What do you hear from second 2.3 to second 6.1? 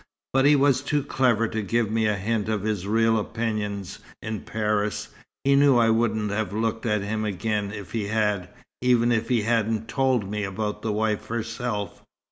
of his real opinions in Paris. He knew I